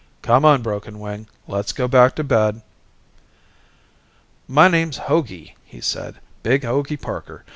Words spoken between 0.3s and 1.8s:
on, Broken Wing, let's